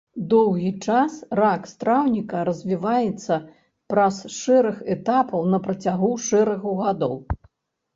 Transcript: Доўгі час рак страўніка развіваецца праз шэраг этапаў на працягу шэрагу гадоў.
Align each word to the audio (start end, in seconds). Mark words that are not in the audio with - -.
Доўгі 0.29 0.69
час 0.85 1.17
рак 1.39 1.67
страўніка 1.73 2.37
развіваецца 2.51 3.33
праз 3.95 4.15
шэраг 4.41 4.83
этапаў 4.99 5.49
на 5.57 5.65
працягу 5.71 6.15
шэрагу 6.31 6.71
гадоў. 6.87 7.21